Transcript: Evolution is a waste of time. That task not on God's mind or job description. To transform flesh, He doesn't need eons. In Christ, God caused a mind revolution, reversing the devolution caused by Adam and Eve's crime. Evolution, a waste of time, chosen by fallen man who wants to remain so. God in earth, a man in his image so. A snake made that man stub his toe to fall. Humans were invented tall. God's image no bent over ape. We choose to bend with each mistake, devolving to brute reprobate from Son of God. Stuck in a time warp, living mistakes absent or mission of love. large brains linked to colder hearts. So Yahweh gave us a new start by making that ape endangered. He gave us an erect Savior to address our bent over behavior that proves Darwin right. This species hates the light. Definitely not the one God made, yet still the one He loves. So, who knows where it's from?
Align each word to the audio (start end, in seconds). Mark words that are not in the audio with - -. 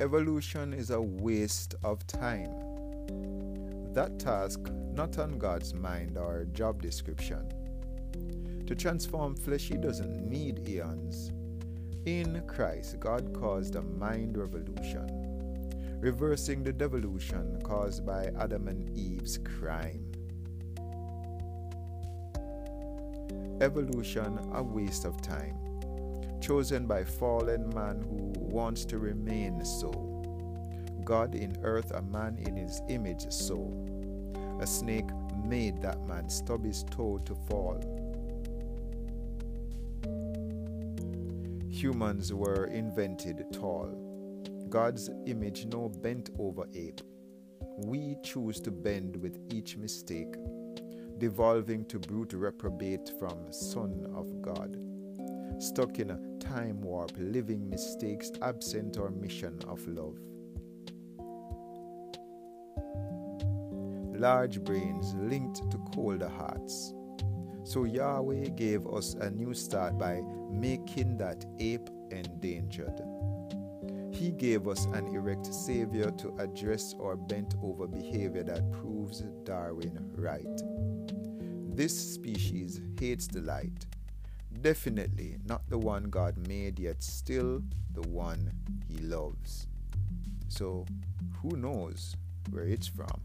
Evolution 0.00 0.72
is 0.72 0.90
a 0.90 1.00
waste 1.00 1.76
of 1.84 2.04
time. 2.08 2.50
That 3.92 4.18
task 4.18 4.58
not 4.92 5.20
on 5.20 5.38
God's 5.38 5.72
mind 5.72 6.18
or 6.18 6.46
job 6.46 6.82
description. 6.82 7.48
To 8.66 8.74
transform 8.74 9.36
flesh, 9.36 9.68
He 9.68 9.76
doesn't 9.76 10.28
need 10.28 10.68
eons. 10.68 11.30
In 12.06 12.42
Christ, 12.48 12.98
God 12.98 13.32
caused 13.38 13.76
a 13.76 13.82
mind 13.82 14.36
revolution, 14.36 15.70
reversing 16.00 16.64
the 16.64 16.72
devolution 16.72 17.62
caused 17.62 18.04
by 18.04 18.32
Adam 18.36 18.66
and 18.66 18.90
Eve's 18.98 19.38
crime. 19.38 20.10
Evolution, 23.60 24.40
a 24.54 24.62
waste 24.62 25.04
of 25.04 25.22
time, 25.22 25.56
chosen 26.44 26.86
by 26.86 27.02
fallen 27.02 27.66
man 27.74 28.02
who 28.02 28.30
wants 28.36 28.84
to 28.84 28.98
remain 28.98 29.64
so. 29.64 29.90
God 31.02 31.34
in 31.34 31.56
earth, 31.62 31.90
a 31.92 32.02
man 32.02 32.36
in 32.38 32.54
his 32.54 32.82
image 32.90 33.24
so. 33.30 33.72
A 34.60 34.66
snake 34.66 35.08
made 35.42 35.80
that 35.80 36.06
man 36.06 36.28
stub 36.28 36.66
his 36.66 36.84
toe 36.90 37.18
to 37.24 37.34
fall. 37.48 37.80
Humans 41.70 42.34
were 42.34 42.66
invented 42.66 43.42
tall. 43.50 43.88
God's 44.68 45.08
image 45.24 45.64
no 45.64 45.88
bent 45.88 46.28
over 46.38 46.66
ape. 46.74 47.00
We 47.86 48.16
choose 48.22 48.60
to 48.60 48.70
bend 48.70 49.16
with 49.16 49.38
each 49.50 49.78
mistake, 49.78 50.34
devolving 51.16 51.86
to 51.86 51.98
brute 51.98 52.34
reprobate 52.34 53.12
from 53.18 53.50
Son 53.50 54.12
of 54.14 54.42
God. 54.42 54.76
Stuck 55.58 55.98
in 55.98 56.10
a 56.10 56.33
time 56.54 56.80
warp, 56.82 57.10
living 57.18 57.68
mistakes 57.68 58.30
absent 58.40 58.96
or 58.96 59.10
mission 59.10 59.58
of 59.66 59.86
love. 59.88 60.16
large 64.16 64.62
brains 64.62 65.12
linked 65.14 65.68
to 65.70 65.76
colder 65.92 66.28
hearts. 66.28 66.94
So 67.64 67.84
Yahweh 67.84 68.50
gave 68.50 68.86
us 68.86 69.14
a 69.14 69.28
new 69.28 69.52
start 69.52 69.98
by 69.98 70.22
making 70.50 71.18
that 71.18 71.44
ape 71.58 71.90
endangered. 72.10 73.02
He 74.12 74.30
gave 74.30 74.68
us 74.68 74.84
an 74.94 75.08
erect 75.08 75.52
Savior 75.52 76.10
to 76.12 76.36
address 76.38 76.94
our 77.00 77.16
bent 77.16 77.54
over 77.62 77.88
behavior 77.88 78.44
that 78.44 78.70
proves 78.70 79.20
Darwin 79.42 79.98
right. 80.14 80.62
This 81.76 82.14
species 82.14 82.80
hates 82.98 83.26
the 83.26 83.40
light. 83.40 83.86
Definitely 84.60 85.36
not 85.44 85.68
the 85.68 85.78
one 85.78 86.04
God 86.04 86.48
made, 86.48 86.78
yet 86.78 87.02
still 87.02 87.62
the 87.92 88.02
one 88.02 88.52
He 88.88 88.98
loves. 88.98 89.66
So, 90.48 90.86
who 91.42 91.56
knows 91.56 92.16
where 92.50 92.64
it's 92.64 92.86
from? 92.86 93.20